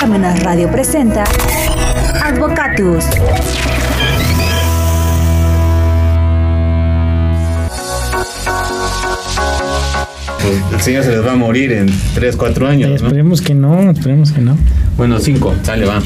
[0.00, 1.24] Parmenas Radio presenta
[2.22, 3.04] Advocatus.
[10.74, 13.00] El señor se les va a morir en 3, 4 años.
[13.00, 13.06] ¿no?
[13.08, 14.58] Esperemos que no, esperemos que no.
[14.96, 16.02] Bueno, 5, sale, va.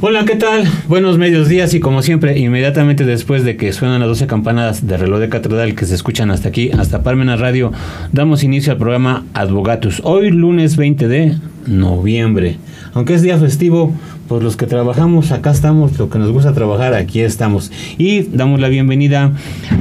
[0.00, 0.62] Hola, ¿qué tal?
[0.86, 4.96] Buenos medios días y como siempre, inmediatamente después de que suenan las 12 campanadas de
[4.96, 7.72] reloj de catedral que se escuchan hasta aquí, hasta Parmenas Radio,
[8.12, 10.00] damos inicio al programa Advogatus.
[10.04, 12.58] Hoy lunes 20 de noviembre.
[12.94, 13.92] Aunque es día festivo,
[14.28, 17.72] pues los que trabajamos acá estamos, lo que nos gusta trabajar aquí estamos.
[17.98, 19.32] Y damos la bienvenida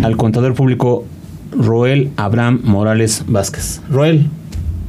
[0.02, 1.06] al contador público
[1.52, 3.82] Roel Abraham Morales Vázquez.
[3.92, 4.26] Roel,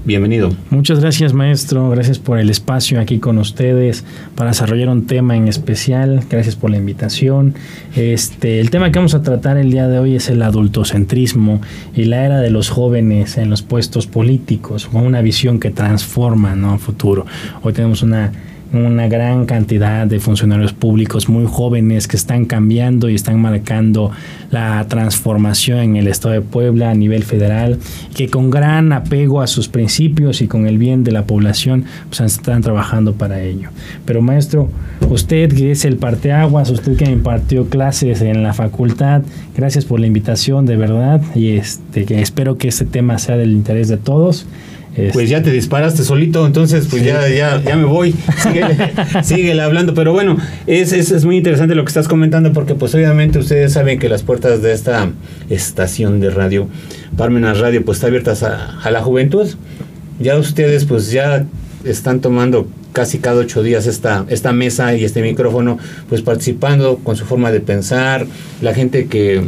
[0.04, 0.50] bienvenido.
[0.70, 1.90] Muchas gracias, maestro.
[1.90, 6.22] Gracias por el espacio aquí con ustedes para desarrollar un tema en especial.
[6.30, 7.54] Gracias por la invitación.
[7.94, 11.60] Este, el tema que vamos a tratar el día de hoy es el adultocentrismo
[11.94, 16.54] y la era de los jóvenes en los puestos políticos, con una visión que transforma
[16.54, 16.78] ¿no?
[16.78, 17.26] futuro.
[17.62, 18.32] Hoy tenemos una
[18.72, 24.10] una gran cantidad de funcionarios públicos muy jóvenes que están cambiando y están marcando
[24.50, 27.78] la transformación en el Estado de Puebla a nivel federal,
[28.14, 32.20] que con gran apego a sus principios y con el bien de la población pues
[32.20, 33.70] están trabajando para ello.
[34.04, 34.68] Pero maestro,
[35.08, 39.22] usted que es el parteaguas, usted que impartió clases en la facultad,
[39.56, 43.52] gracias por la invitación de verdad y este que espero que este tema sea del
[43.52, 44.46] interés de todos.
[45.12, 48.14] Pues ya te disparaste solito, entonces pues ya, ya, ya me voy.
[48.42, 48.76] Síguele,
[49.22, 49.94] síguele hablando.
[49.94, 53.72] Pero bueno, es, es, es, muy interesante lo que estás comentando porque pues obviamente ustedes
[53.72, 55.10] saben que las puertas de esta
[55.48, 56.68] estación de radio,
[57.16, 59.46] Parmenas Radio, pues está abiertas a, a la juventud.
[60.18, 61.46] Ya ustedes pues ya
[61.84, 65.78] están tomando casi cada ocho días esta, esta mesa y este micrófono,
[66.08, 68.26] pues participando con su forma de pensar,
[68.60, 69.40] la gente que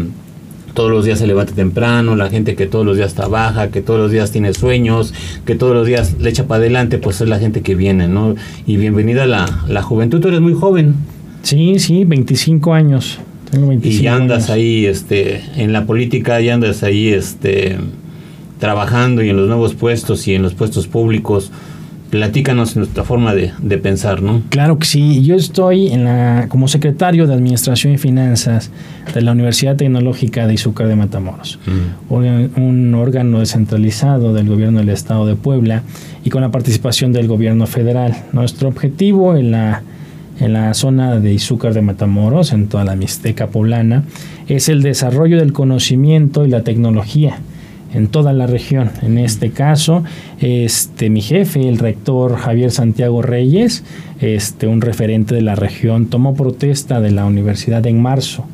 [0.74, 4.00] todos los días se levanta temprano, la gente que todos los días trabaja, que todos
[4.00, 5.12] los días tiene sueños,
[5.44, 8.34] que todos los días le echa para adelante, pues es la gente que viene, ¿no?
[8.66, 10.94] Y bienvenida a la, la juventud, tú eres muy joven.
[11.42, 13.18] Sí, sí, 25 años.
[13.50, 14.50] Tengo 25 y ya andas años.
[14.50, 17.78] ahí este, en la política, ya andas ahí este,
[18.58, 21.50] trabajando y en los nuevos puestos y en los puestos públicos.
[22.10, 24.42] Platícanos nuestra forma de, de, pensar, ¿no?
[24.48, 25.22] Claro que sí.
[25.22, 28.72] Yo estoy en la, como secretario de Administración y Finanzas
[29.14, 32.12] de la Universidad Tecnológica de Izúcar de Matamoros, mm.
[32.12, 35.84] un, un, órgano descentralizado del gobierno del Estado de Puebla
[36.24, 38.16] y con la participación del gobierno federal.
[38.32, 39.82] Nuestro objetivo en la,
[40.40, 44.02] en la zona de Izúcar de Matamoros, en toda la Mixteca poblana,
[44.48, 47.38] es el desarrollo del conocimiento y la tecnología
[47.92, 48.90] en toda la región.
[49.02, 50.04] En este caso,
[50.40, 53.84] este mi jefe, el rector Javier Santiago Reyes,
[54.20, 58.44] este un referente de la región, tomó protesta de la universidad en marzo.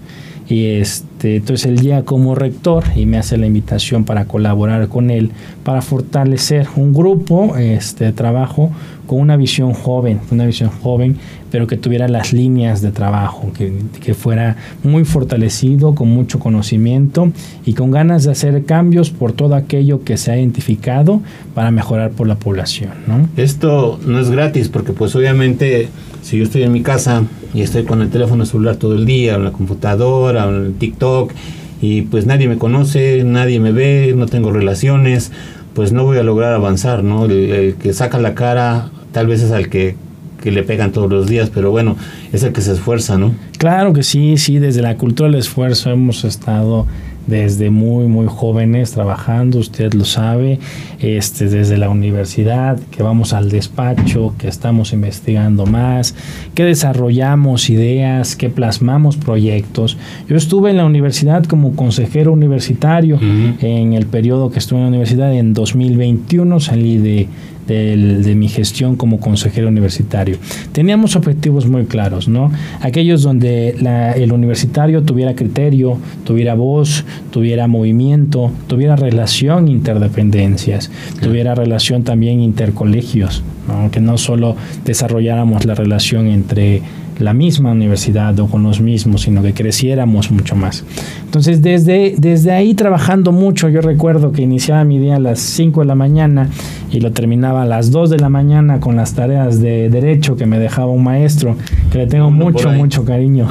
[0.49, 5.11] Y este, entonces él llega como rector y me hace la invitación para colaborar con
[5.11, 5.31] él
[5.65, 8.71] para fortalecer un grupo este, de trabajo
[9.09, 11.17] con una visión joven, una visión joven,
[11.51, 17.33] pero que tuviera las líneas de trabajo, que, que, fuera muy fortalecido, con mucho conocimiento
[17.65, 21.21] y con ganas de hacer cambios por todo aquello que se ha identificado
[21.55, 22.93] para mejorar por la población.
[23.07, 23.29] ¿no?
[23.37, 25.89] Esto no es gratis porque pues obviamente
[26.23, 27.25] si yo estoy en mi casa
[27.57, 31.33] y estoy con el teléfono celular todo el día, en la computadora, en TikTok,
[31.81, 35.33] y pues nadie me conoce, nadie me ve, no tengo relaciones,
[35.73, 37.25] pues no voy a lograr avanzar, ¿no?
[37.25, 39.95] El, el que saca la cara tal vez es al que,
[40.43, 41.97] que, le pegan todos los días, pero bueno,
[42.31, 43.35] es el que se esfuerza, ¿no?
[43.57, 46.87] Claro que sí, sí, desde la cultura del esfuerzo hemos estado
[47.27, 50.59] desde muy muy jóvenes trabajando, usted lo sabe,
[51.01, 56.15] este desde la universidad, que vamos al despacho, que estamos investigando más,
[56.55, 59.97] que desarrollamos ideas, que plasmamos proyectos.
[60.29, 63.57] Yo estuve en la universidad como consejero universitario uh -huh.
[63.61, 67.29] en el periodo que estuve en la universidad en 2021 salí de
[67.67, 70.37] de, de, mi gestión como consejero universitario.
[70.73, 72.51] Teníamos objetivos muy claros, ¿no?
[72.81, 80.91] Aquellos donde la, el universitario tuviera criterio, tuviera voz, tuviera movimiento, tuviera relación interdependencias,
[81.21, 83.91] tuviera relación también intercolegios, ¿no?
[83.91, 86.83] que no solo desarrolláramos la relación entre
[87.19, 90.85] la misma universidad o con los mismos, sino que creciéramos mucho más.
[91.25, 95.81] Entonces, desde, desde ahí trabajando mucho, yo recuerdo que iniciaba mi día a las 5
[95.81, 96.49] de la mañana
[96.91, 100.47] y lo terminaba a las 2 de la mañana con las tareas de derecho que
[100.47, 101.57] me dejaba un maestro,
[101.91, 103.49] que le tengo Uno mucho, mucho cariño.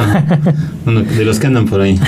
[0.85, 1.99] De los que andan por ahí.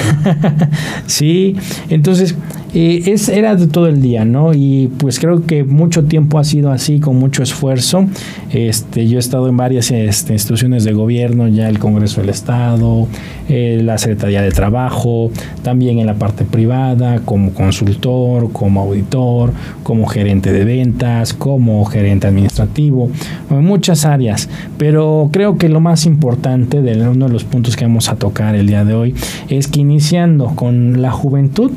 [1.06, 1.56] sí,
[1.89, 2.36] entonces
[2.79, 4.53] eh, es, era de todo el día, ¿no?
[4.53, 8.06] Y pues creo que mucho tiempo ha sido así, con mucho esfuerzo.
[8.51, 13.07] Este, yo he estado en varias este, instituciones de gobierno, ya el Congreso del Estado,
[13.50, 15.31] eh, la Secretaría de Trabajo,
[15.63, 22.27] también en la parte privada, como consultor, como auditor, como gerente de ventas, como gerente
[22.27, 23.09] administrativo,
[23.50, 24.50] en muchas áreas.
[24.77, 28.53] Pero creo que lo más importante de uno de los puntos que vamos a tocar
[28.53, 29.15] el día de hoy
[29.50, 31.71] es que iniciando con la juventud,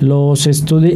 [0.00, 0.46] los,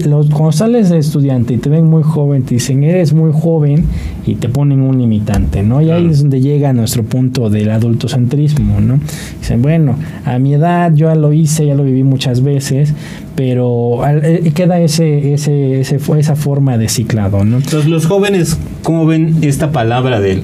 [0.07, 3.85] los cuando sales de estudiante y te ven muy joven, te dicen eres muy joven
[4.27, 5.83] y te ponen un limitante, ¿no?
[5.83, 8.99] Y ahí es donde llega nuestro punto del adultocentrismo, ¿no?
[9.41, 12.95] Dicen, bueno, a mi edad yo ya lo hice, ya lo viví muchas veces,
[13.37, 17.59] pero eh, queda ese, ese, ese, esa forma de ciclado, ¿no?
[17.59, 20.43] Entonces, los jóvenes, ¿cómo ven esta palabra del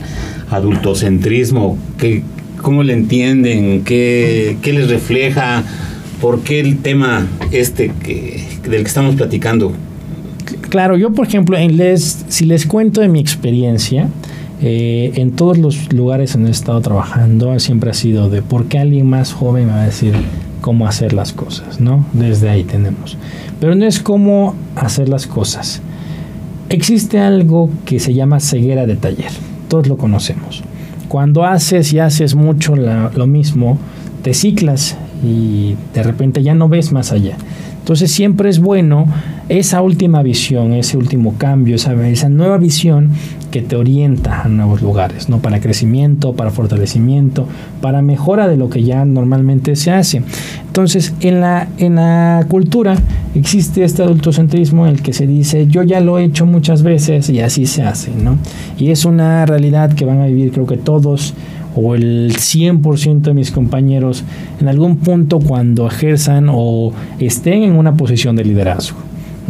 [0.51, 1.79] adultocentrismo?
[1.97, 2.23] ¿Qué,
[2.61, 3.85] ¿Cómo le entienden?
[3.85, 5.65] ¿Qué, qué les refleja?
[6.21, 9.73] ¿Por qué el tema este que, del que estamos platicando?
[10.69, 14.09] Claro, yo por ejemplo, en les, si les cuento de mi experiencia,
[14.63, 18.67] eh, en todos los lugares en donde he estado trabajando siempre ha sido de por
[18.67, 20.13] qué alguien más joven me va a decir
[20.61, 22.05] cómo hacer las cosas, ¿no?
[22.13, 23.17] Desde ahí tenemos.
[23.59, 25.81] Pero no es cómo hacer las cosas.
[26.69, 29.33] Existe algo que se llama ceguera de taller.
[29.69, 30.63] Todos lo conocemos.
[31.09, 33.79] Cuando haces y haces mucho lo mismo,
[34.23, 37.37] te ciclas y de repente ya no ves más allá.
[37.81, 39.07] Entonces siempre es bueno
[39.49, 43.11] esa última visión, ese último cambio, esa, esa nueva visión
[43.51, 45.39] que te orienta a nuevos lugares, ¿no?
[45.39, 47.47] Para crecimiento, para fortalecimiento,
[47.81, 50.23] para mejora de lo que ya normalmente se hace.
[50.67, 52.97] Entonces, en la, en la cultura
[53.35, 57.29] existe este adultocentrismo en el que se dice, yo ya lo he hecho muchas veces
[57.31, 58.39] y así se hace, ¿no?
[58.79, 61.35] Y es una realidad que van a vivir creo que todos
[61.75, 64.25] o el 100% de mis compañeros
[64.61, 68.99] en algún punto cuando ejerzan o estén en una posición de liderazgo.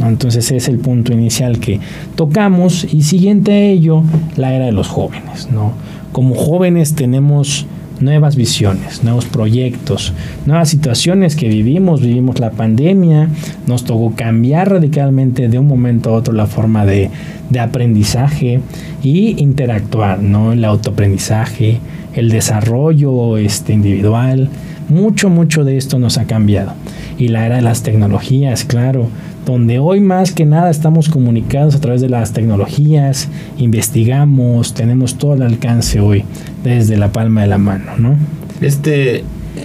[0.03, 1.81] Entonces es el punto inicial que
[2.15, 4.03] tocamos y siguiente a ello
[4.37, 5.49] la era de los jóvenes.
[5.53, 5.73] ¿no?
[6.13, 7.67] Como jóvenes tenemos
[8.01, 10.13] nuevas visiones, nuevos proyectos,
[10.47, 13.29] nuevas situaciones que vivimos, vivimos la pandemia,
[13.67, 17.11] nos tocó cambiar radicalmente de un momento a otro la forma de,
[17.51, 18.61] de aprendizaje
[19.03, 20.53] y interactuar, ¿no?
[20.53, 21.79] El autoaprendizaje,
[22.15, 24.49] el desarrollo este, individual,
[24.89, 26.73] mucho, mucho de esto nos ha cambiado.
[27.19, 29.09] Y la era de las tecnologías, claro,
[29.47, 33.29] donde hoy más que nada estamos comunicados a través de las tecnologías,
[33.59, 36.25] investigamos, tenemos todo el alcance hoy
[36.65, 38.17] desde la palma de la mano, ¿no?
[38.61, 39.25] Este,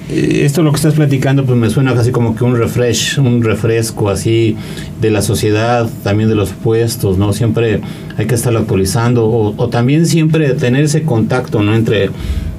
[0.09, 4.09] esto lo que estás platicando pues me suena casi como que un refresh, un refresco
[4.09, 4.55] así
[5.01, 7.33] de la sociedad, también de los puestos, ¿no?
[7.33, 7.81] Siempre
[8.17, 11.75] hay que estarlo actualizando o, o, también siempre tener ese contacto, ¿no?
[11.75, 12.09] Entre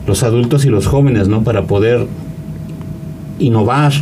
[0.06, 1.43] los adultos y los jóvenes, ¿no?
[1.43, 2.06] Para poder
[3.38, 3.93] innovar,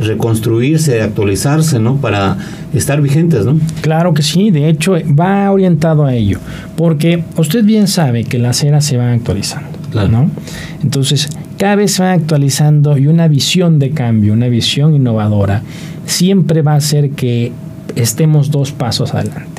[0.00, 1.96] reconstruirse, actualizarse, ¿no?
[1.96, 2.36] Para
[2.72, 3.58] estar vigentes, ¿no?
[3.80, 6.38] Claro que sí, de hecho va orientado a ello,
[6.76, 10.08] porque usted bien sabe que las eras se van actualizando, claro.
[10.08, 10.30] ¿no?
[10.82, 11.28] Entonces,
[11.64, 15.62] cada vez se actualizando y una visión de cambio, una visión innovadora,
[16.04, 17.52] siempre va a hacer que
[17.96, 19.53] estemos dos pasos adelante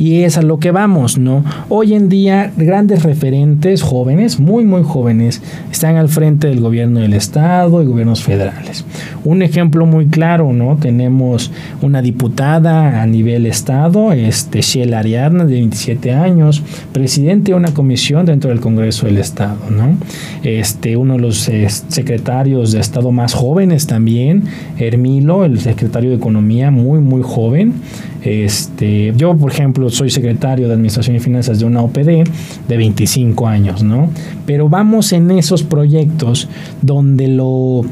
[0.00, 1.44] y es a lo que vamos, ¿no?
[1.68, 7.12] Hoy en día grandes referentes jóvenes, muy muy jóvenes, están al frente del gobierno del
[7.12, 8.86] estado y gobiernos federales.
[9.24, 10.76] Un ejemplo muy claro, ¿no?
[10.76, 11.52] Tenemos
[11.82, 16.62] una diputada a nivel estado, este Sheila Ariadna de 27 años,
[16.92, 19.98] presidente de una comisión dentro del Congreso del Estado, ¿no?
[20.42, 24.44] Este uno de los eh, secretarios de estado más jóvenes también,
[24.78, 27.74] Hermilo, el secretario de Economía, muy muy joven.
[28.22, 32.24] Este, yo, por ejemplo, soy secretario de Administración y Finanzas de una OPD
[32.68, 34.10] de 25 años, ¿no?
[34.46, 36.48] Pero vamos en esos proyectos
[36.82, 37.82] donde lo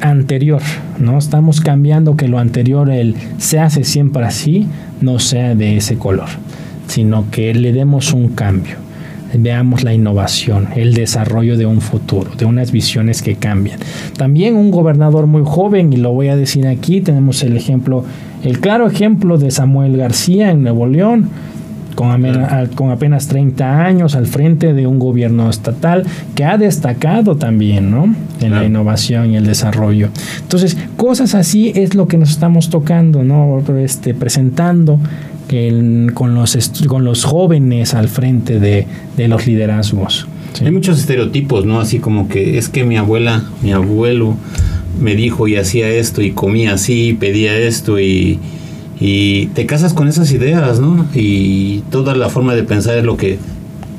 [0.00, 0.62] anterior,
[0.98, 1.18] ¿no?
[1.18, 4.66] Estamos cambiando que lo anterior, el se hace siempre así,
[5.00, 6.28] no sea de ese color,
[6.86, 8.84] sino que le demos un cambio
[9.38, 13.78] veamos la innovación, el desarrollo de un futuro, de unas visiones que cambian.
[14.16, 18.04] También un gobernador muy joven, y lo voy a decir aquí, tenemos el ejemplo,
[18.44, 21.30] el claro ejemplo de Samuel García en Nuevo León,
[21.94, 22.22] con,
[22.74, 28.14] con, apenas 30 años al frente de un gobierno estatal que ha destacado también ¿no?
[28.40, 30.08] en la innovación y el desarrollo.
[30.40, 33.62] Entonces, cosas así es lo que nos estamos tocando, ¿no?
[33.78, 34.98] este, presentando
[36.14, 38.86] con, los con los jóvenes al frente de,
[39.28, 40.26] los liderazgos.
[40.64, 41.80] Hay muchos estereotipos, ¿no?
[41.80, 44.36] Así como que es que mi abuela, mi abuelo
[45.00, 48.38] me dijo y hacía esto y comía así, pedía esto y,
[49.00, 51.06] y te casas con esas ideas, ¿no?
[51.14, 53.38] Y toda la forma de pensar es lo que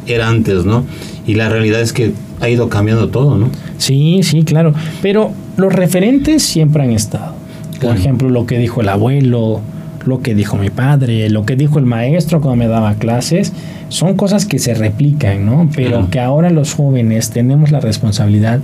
[0.07, 0.85] era antes, ¿no?
[1.27, 2.11] Y la realidad es que
[2.41, 3.49] ha ido cambiando todo, ¿no?
[3.77, 4.73] Sí, sí, claro.
[5.01, 7.33] Pero los referentes siempre han estado.
[7.81, 9.61] Por ejemplo, lo que dijo el abuelo,
[10.05, 13.53] lo que dijo mi padre, lo que dijo el maestro cuando me daba clases,
[13.89, 15.69] son cosas que se replican, ¿no?
[15.75, 18.59] Pero que ahora los jóvenes tenemos la responsabilidad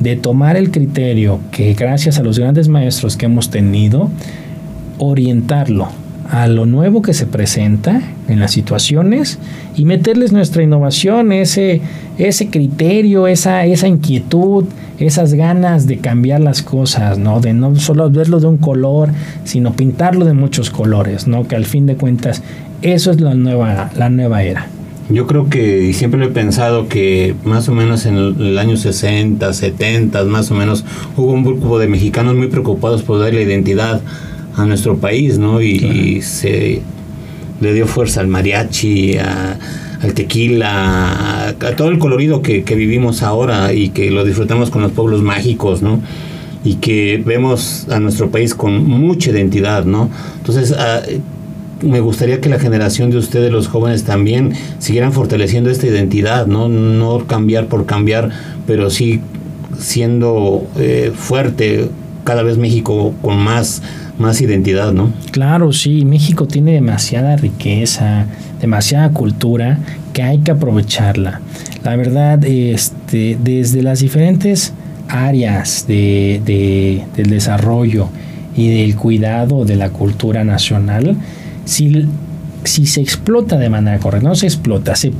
[0.00, 4.10] de tomar el criterio que gracias a los grandes maestros que hemos tenido,
[4.98, 5.88] orientarlo
[6.30, 9.38] a lo nuevo que se presenta en las situaciones
[9.76, 11.80] y meterles nuestra innovación, ese,
[12.18, 14.64] ese criterio, esa, esa inquietud,
[14.98, 17.40] esas ganas de cambiar las cosas, ¿no?
[17.40, 19.10] De no solo verlo de un color,
[19.44, 21.46] sino pintarlo de muchos colores, ¿no?
[21.46, 22.42] Que al fin de cuentas
[22.82, 24.68] eso es la nueva, la nueva era.
[25.08, 30.24] Yo creo que siempre he pensado que más o menos en el, año 60, 70,
[30.24, 30.84] más o menos
[31.16, 34.00] hubo un grupo de mexicanos muy preocupados por dar la identidad
[34.56, 35.60] a nuestro país, ¿no?
[35.60, 36.80] Y, se
[37.60, 43.90] le dio fuerza al mariachi, al tequila, a, todo el colorido que, vivimos ahora y
[43.90, 46.00] que lo disfrutamos con los pueblos mágicos, ¿no?
[46.64, 50.10] Y que vemos a nuestro país con mucha identidad, ¿no?
[50.38, 51.02] Entonces, ah,
[51.82, 56.68] me gustaría que la generación de ustedes, los jóvenes, también siguieran fortaleciendo esta identidad, ¿no?
[56.68, 58.30] No cambiar por cambiar,
[58.66, 59.20] pero sí
[59.78, 61.90] siendo eh, fuerte
[62.24, 63.82] cada vez México con más
[64.18, 65.12] más identidad, ¿no?
[65.30, 68.26] Claro, sí, México tiene demasiada riqueza,
[68.60, 69.78] demasiada cultura
[70.12, 71.40] que hay que aprovecharla.
[71.84, 74.72] La verdad, este, desde las diferentes
[75.08, 78.08] áreas de, del desarrollo
[78.56, 81.16] y del cuidado de la cultura nacional,
[81.64, 82.08] si,
[82.64, 85.12] se explota de manera correcta, no se explota, se,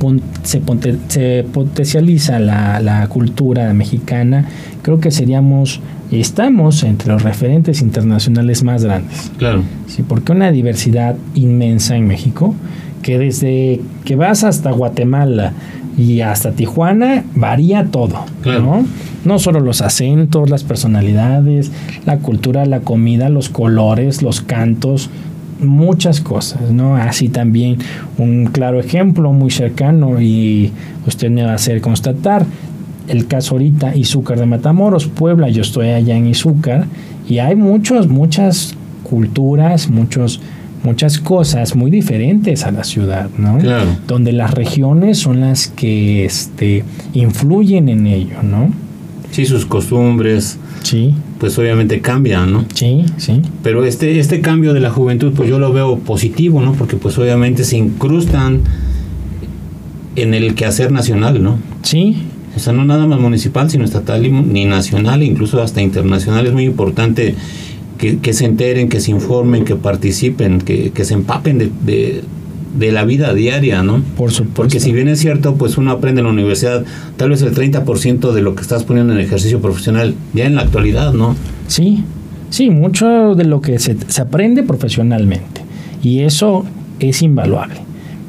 [0.43, 0.61] se,
[1.07, 4.45] se potencializa la cultura mexicana,
[4.81, 5.79] creo que seríamos
[6.11, 9.31] estamos entre los referentes internacionales más grandes.
[9.37, 9.63] Claro.
[9.87, 12.55] Sí, porque una diversidad inmensa en México,
[13.01, 15.53] que desde que vas hasta Guatemala
[15.97, 18.85] y hasta Tijuana varía todo, ¿no?
[19.25, 21.71] No solo los acentos, las personalidades,
[22.05, 25.09] la cultura, la comida, los colores, los cantos,
[25.59, 26.95] muchas cosas, ¿no?
[26.95, 27.77] Así también
[28.17, 30.71] un claro ejemplo muy cercano y
[31.07, 32.45] usted me va a hacer constatar,
[33.07, 36.87] el caso ahorita Izúcar de Matamoros, Puebla, yo estoy allá en Izúcar
[37.27, 40.41] y hay muchos, muchas culturas, muchos,
[40.83, 43.57] muchas cosas muy diferentes a la ciudad, ¿no?
[43.57, 43.95] Claro.
[44.07, 46.83] Donde las regiones son las que este,
[47.13, 48.71] influyen en ello, ¿no?
[49.31, 50.57] Sí, sus costumbres.
[50.83, 51.13] Sí.
[51.39, 52.65] Pues obviamente cambian, ¿no?
[52.73, 53.41] Sí, sí.
[53.61, 56.73] Pero este, este cambio de la juventud, pues yo lo veo positivo, ¿no?
[56.73, 58.61] Porque pues obviamente se incrustan
[60.15, 61.59] en el quehacer nacional, ¿no?
[61.83, 62.17] Sí,
[62.57, 66.47] o sea, no nada más municipal, sino estatal ni nacional, incluso hasta internacional.
[66.47, 67.35] Es muy importante
[67.99, 72.23] que, se enteren, que se informen, que participen, que, se empapen de,
[72.75, 74.01] de, la vida diaria, ¿no?
[74.17, 74.55] Por supuesto.
[74.55, 76.83] Porque si bien es cierto, pues uno aprende en la universidad
[77.15, 80.61] tal vez el 30% de lo que estás poniendo en ejercicio profesional ya en la
[80.61, 81.35] actualidad, ¿no?
[81.67, 82.03] Sí,
[82.49, 85.61] sí, mucho de lo que se, se aprende profesionalmente.
[86.01, 86.65] Y eso
[86.99, 87.81] es invaluable.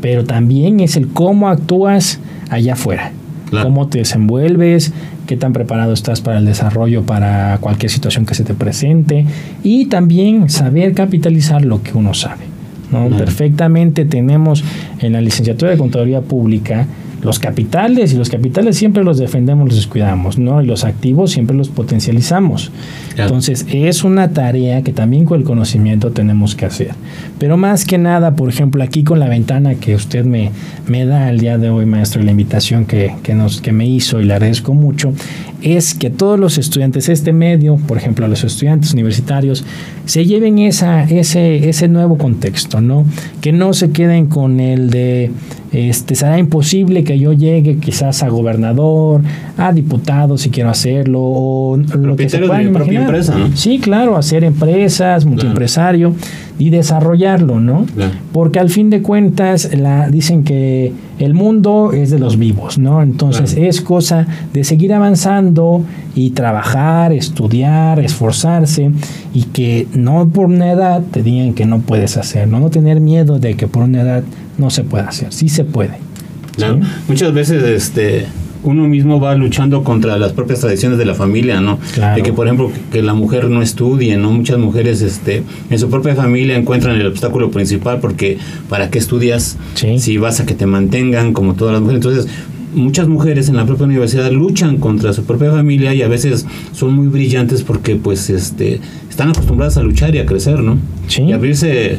[0.03, 2.21] Pero también es el cómo actúas
[2.51, 3.13] allá afuera
[3.51, 4.93] cómo te desenvuelves,
[5.27, 9.27] qué tan preparado estás para el desarrollo, para cualquier situación que se te presente
[9.63, 12.45] y también saber capitalizar lo que uno sabe.
[12.91, 13.09] ¿no?
[13.17, 14.65] Perfectamente tenemos
[15.01, 16.87] en la licenciatura de Contaduría Pública
[17.23, 20.63] los capitales y los capitales siempre los defendemos, los descuidamos, ¿no?
[20.63, 22.71] Y los activos siempre los potencializamos.
[23.17, 26.93] Entonces, es una tarea que también con el conocimiento tenemos que hacer.
[27.39, 30.53] Pero más que nada, por ejemplo, aquí con la ventana que usted me,
[30.87, 33.87] me da el día de hoy, maestro, y la invitación que, que, nos, que me
[33.87, 35.13] hizo y le agradezco mucho,
[35.63, 39.65] es que todos los estudiantes, este medio, por ejemplo, los estudiantes universitarios,
[40.05, 43.05] se lleven esa, ese, ese nuevo contexto, ¿no?
[43.41, 45.33] Que no se queden con el de
[45.73, 49.23] este, será imposible que yo llegue quizás a gobernador,
[49.57, 54.45] a diputado si quiero hacerlo, o lo que se pueda propia empresa, Sí, claro, hacer
[54.45, 56.15] empresas, multiempresario
[56.59, 57.87] y desarrollarlo, ¿no?
[58.33, 63.03] Porque al fin de cuentas la, dicen que el mundo es de los vivos, ¿no?
[63.03, 65.83] Entonces es cosa de seguir avanzando
[66.15, 68.91] y trabajar, estudiar, esforzarse
[69.33, 73.39] y que no por una edad te digan que no puedes hacer, no, tener miedo
[73.39, 74.23] de que por una edad
[74.59, 76.08] no se puede hacer, sí se puede.
[77.09, 78.27] Muchas veces este
[78.65, 81.79] uno mismo va luchando contra las propias tradiciones de la familia, ¿no?
[82.15, 84.33] De que, por ejemplo, que la mujer no estudie, ¿no?
[84.33, 88.39] Muchas mujeres este, en su propia familia encuentran el obstáculo principal porque
[88.69, 89.57] ¿para qué estudias
[89.99, 92.05] si vas a que te mantengan como todas las mujeres?
[92.05, 92.33] Entonces,
[92.75, 96.95] muchas mujeres en la propia universidad luchan contra su propia familia y a veces son
[96.95, 100.79] muy brillantes porque pues este están acostumbradas a luchar y a crecer, ¿no?
[101.19, 101.99] Y abrirse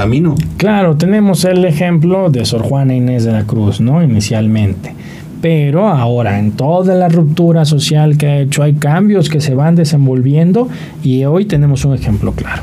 [0.00, 0.34] camino.
[0.56, 4.02] Claro, tenemos el ejemplo de Sor Juana Inés de la Cruz, ¿no?
[4.02, 4.94] Inicialmente.
[5.42, 9.74] Pero ahora, en toda la ruptura social que ha hecho, hay cambios que se van
[9.74, 10.68] desenvolviendo
[11.02, 12.62] y hoy tenemos un ejemplo claro.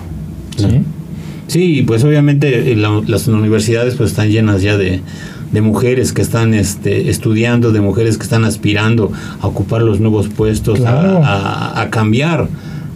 [0.58, 0.82] ¿sí?
[1.48, 5.02] Sí, pues obviamente eh, la- las universidades pues están llenas ya de,
[5.52, 10.28] de mujeres que están este, estudiando, de mujeres que están aspirando a ocupar los nuevos
[10.28, 11.22] puestos, a- Claro.
[11.24, 12.48] a, a cambiar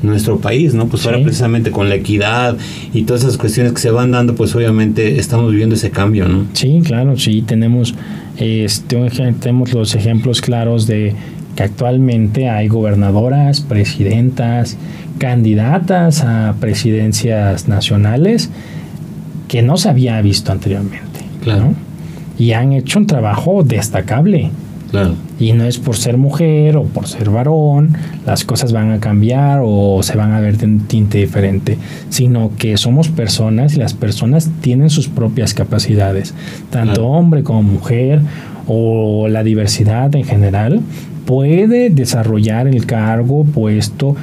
[0.03, 0.87] nuestro país, ¿no?
[0.87, 1.23] Pues ahora Sí.
[1.23, 2.57] precisamente con la equidad
[2.93, 6.45] y todas esas cuestiones que se van dando, pues obviamente estamos viviendo ese cambio, ¿no?
[6.53, 7.93] Sí, claro, sí, tenemos,
[8.37, 11.13] este, tenemos los ejemplos claros de
[11.55, 14.77] que actualmente hay gobernadoras, presidentas,
[15.17, 18.49] candidatas a presidencias nacionales
[19.47, 21.19] que no se había visto anteriormente.
[21.43, 21.61] Claro.
[21.65, 21.75] ¿no?
[22.39, 24.49] Y han hecho un trabajo destacable.
[24.89, 25.13] Claro.
[25.41, 29.61] Y no es por ser mujer o por ser varón, las cosas van a cambiar
[29.63, 31.79] o se van a ver de un tinte diferente,
[32.09, 36.35] sino que somos personas y las personas tienen sus propias capacidades,
[36.69, 38.21] tanto hombre como mujer
[38.67, 40.81] o la diversidad en general
[41.25, 44.15] puede desarrollar el cargo, puesto,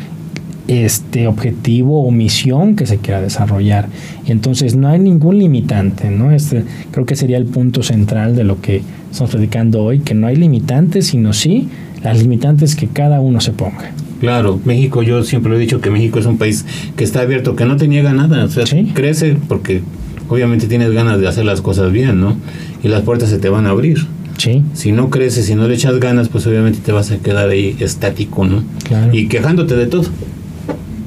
[0.69, 3.89] este objetivo o misión que se quiera desarrollar.
[4.27, 6.31] Entonces no hay ningún limitante, ¿no?
[6.31, 10.27] Este, creo que sería el punto central de lo que estamos platicando hoy, que no
[10.27, 11.69] hay limitantes, sino sí
[12.05, 13.91] las limitantes que cada uno se ponga.
[14.21, 16.65] Claro, México, yo siempre lo he dicho que México es un país
[16.97, 18.91] que está abierto, que no te niega nada, o sea, Sí.
[18.95, 19.81] crece porque
[20.29, 22.37] obviamente tienes ganas de hacer las cosas bien, ¿no?
[22.85, 24.07] Y las puertas se te van a abrir.
[24.37, 27.49] Sí, Si no creces, si no le echas ganas, pues obviamente te vas a quedar
[27.49, 28.63] ahí estático, ¿no?
[28.85, 29.13] claro.
[29.17, 30.05] Y quejándote de todo.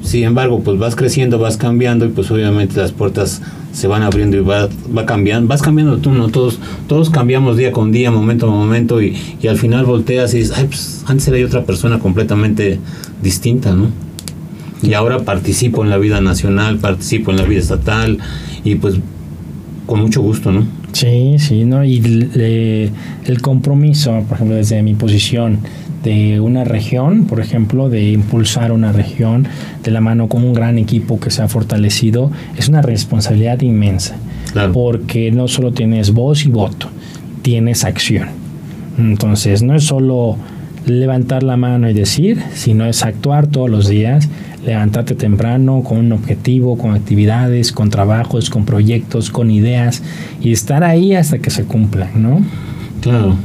[0.02, 3.40] Sin embargo, pues vas creciendo, vas cambiando y pues obviamente las puertas
[3.72, 6.28] se van abriendo y va, va cambiando, vas cambiando tú, ¿no?
[6.28, 10.38] Todos, todos cambiamos día con día, momento a momento y, y al final volteas y
[10.38, 12.78] dices, ay, pues antes era yo otra persona completamente
[13.22, 13.86] distinta, ¿no?
[14.82, 18.18] Y ahora participo en la vida nacional, participo en la vida estatal
[18.64, 18.96] y pues
[19.86, 20.64] con mucho gusto, ¿no?
[20.92, 21.84] Sí, sí, ¿no?
[21.84, 22.90] Y le-
[23.24, 25.58] el compromiso, por ejemplo, desde mi posición
[26.02, 29.46] de una región, por ejemplo, de impulsar una región
[29.82, 34.16] de la mano con un gran equipo que se ha fortalecido, es una responsabilidad inmensa.
[34.52, 34.72] Claro.
[34.72, 36.88] Porque no solo tienes voz y voto,
[37.42, 38.28] tienes acción.
[38.98, 40.36] Entonces, no es solo
[40.86, 44.28] levantar la mano y decir, sino es actuar todos los días,
[44.64, 50.02] levantarte temprano con un objetivo, con actividades, con trabajos, con proyectos, con ideas
[50.40, 52.44] y estar ahí hasta que se cumplan, ¿no?
[53.00, 53.36] Claro.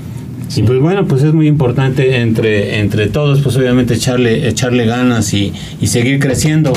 [0.56, 5.33] Y pues bueno, pues es muy importante entre, entre todos, pues obviamente echarle, echarle ganas
[5.33, 6.74] y, y seguir creciendo.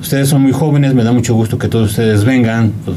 [0.00, 2.72] Ustedes son muy jóvenes, me da mucho gusto que todos ustedes vengan.
[2.84, 2.96] Pues,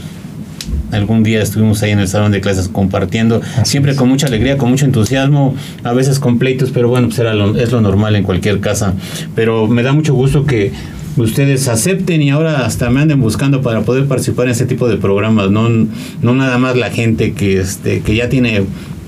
[0.91, 3.97] algún día estuvimos ahí en el salón de clases compartiendo, Así siempre es.
[3.97, 7.55] con mucha alegría, con mucho entusiasmo, a veces con pleitos, pero bueno, pues era lo-
[7.57, 8.93] es lo normal en cualquier casa.
[9.33, 10.73] Pero me da mucho gusto que
[11.15, 14.97] ustedes acepten y ahora hasta me anden buscando para poder participar en ese tipo de
[14.97, 18.63] programas, no, no nada más la gente que, este, que ya tiene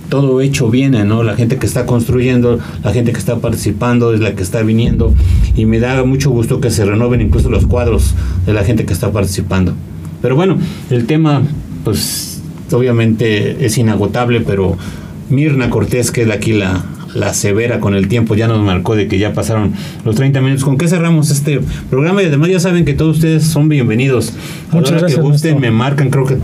[0.10, 1.24] todo hecho viene, ¿no?
[1.24, 5.13] La gente que está construyendo, la gente que está participando es la que está viniendo
[5.56, 8.13] y me da mucho gusto que se renueven incluso los cuadros
[8.46, 9.74] de la gente que está participando.
[10.22, 10.58] Pero bueno,
[10.89, 11.42] el tema
[11.84, 14.78] pues obviamente es inagotable, pero
[15.30, 19.08] Mirna Cortés, que es aquí la, la severa con el tiempo, ya nos marcó de
[19.08, 19.74] que ya pasaron
[20.06, 20.63] los 30 minutos.
[20.63, 22.24] ¿Con qué cerramos este programa?
[22.24, 24.30] Y además ya saben que todos ustedes son bienvenidos.
[24.30, 26.38] A la Muchas hora gracias, que gusten, me marcan, creo que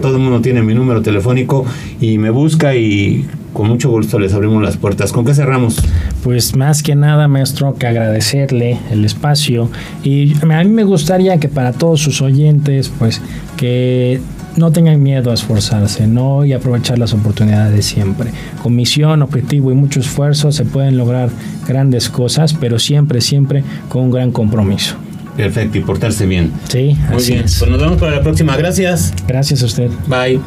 [0.00, 1.64] todo el mundo tiene mi número telefónico
[2.00, 5.12] y me busca y con mucho gusto les abrimos las puertas.
[5.12, 5.76] ¿Con qué cerramos?
[6.22, 9.70] Pues más que nada, maestro, que agradecerle el espacio.
[10.02, 13.20] Y a mí me gustaría que para todos sus oyentes, pues
[13.56, 14.20] que
[14.56, 16.44] no tengan miedo a esforzarse, ¿no?
[16.44, 18.30] Y aprovechar las oportunidades siempre.
[18.62, 21.30] Con misión, objetivo y mucho esfuerzo se pueden lograr
[21.66, 24.96] grandes cosas, pero siempre, siempre con un gran compromiso.
[25.36, 26.52] Perfecto, y portarse bien.
[26.68, 27.58] Sí, Muy así bien, es.
[27.58, 28.56] pues nos vemos para la próxima.
[28.56, 29.12] Gracias.
[29.26, 29.90] Gracias a usted.
[30.06, 30.40] Bye.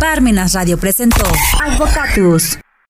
[0.00, 1.24] Parmenas Radio presentó
[1.62, 2.58] Advocatus.